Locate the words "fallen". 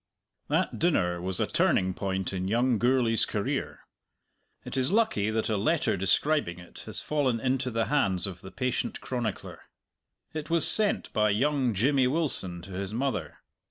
7.03-7.39